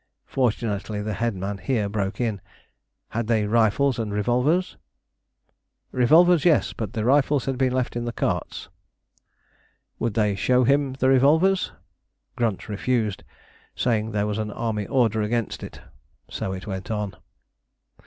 [0.25, 2.41] Fortunately the headman here broke in.
[3.09, 4.75] Had they rifles and revolvers?
[5.91, 6.73] Revolvers, yes!
[6.73, 8.69] but the rifles had been left in the carts.
[9.99, 11.71] Would they show him the revolvers?
[12.35, 13.23] Grunt refused,
[13.75, 15.81] saying there was an army order against it.
[16.31, 17.15] So it went on.